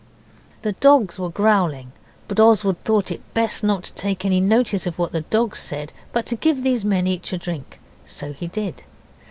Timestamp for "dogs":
0.71-1.19, 5.21-5.59